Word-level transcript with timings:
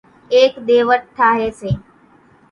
ايڪ 0.33 0.53
ۮيوٽ 0.67 1.01
ٺاۿي 1.17 1.43
سي 1.59 1.71